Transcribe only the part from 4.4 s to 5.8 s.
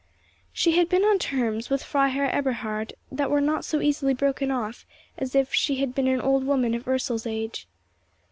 off as if she